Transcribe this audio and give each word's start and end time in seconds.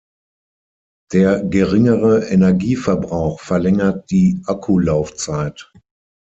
Der 1.13 1.43
geringere 1.43 2.25
Energieverbrauch 2.29 3.39
verlängert 3.39 4.09
die 4.09 4.41
Akkulaufzeit. 4.47 5.71